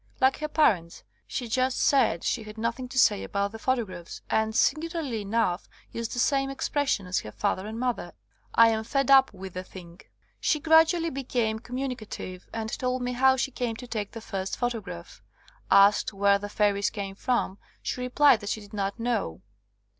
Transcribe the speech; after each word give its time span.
Like 0.19 0.37
her 0.37 0.47
parents, 0.47 1.03
she 1.27 1.47
just 1.47 1.79
said 1.79 2.23
she 2.23 2.41
had 2.41 2.57
nothing 2.57 2.87
to 2.87 2.97
say 2.97 3.23
about 3.23 3.51
the 3.51 3.59
photographs, 3.59 4.23
and, 4.31 4.55
singularly 4.55 5.21
enough, 5.21 5.69
used 5.91 6.13
the 6.13 6.17
same 6.17 6.49
expres 6.49 6.89
sion 6.89 7.05
as 7.05 7.19
her 7.19 7.31
father 7.31 7.67
and 7.67 7.79
mother— 7.79 8.13
"I 8.55 8.69
am 8.69 8.83
^fed 8.83 9.11
up' 9.11 9.31
with 9.31 9.53
the 9.53 9.63
thing." 9.63 10.01
She 10.39 10.59
gradually 10.59 11.11
became 11.11 11.59
communicative, 11.59 12.47
and 12.51 12.71
67 12.71 12.71
THE 12.71 12.79
COMING 12.79 12.79
OF 12.79 12.79
THE 12.79 12.79
FAIRIES 12.79 12.79
told 12.79 13.01
me 13.03 13.13
how 13.31 13.35
she 13.37 13.51
came 13.51 13.75
to 13.75 13.87
take 13.87 14.11
the 14.13 14.21
first 14.21 14.57
pho 14.57 14.69
tograph. 14.69 15.21
Asked 15.69 16.13
where 16.13 16.39
the 16.39 16.49
fairies 16.49 16.89
came 16.89 17.13
from, 17.13 17.59
she 17.83 18.01
replied 18.01 18.39
that 18.39 18.49
she 18.49 18.59
did 18.61 18.73
not 18.73 18.99
know. 18.99 19.41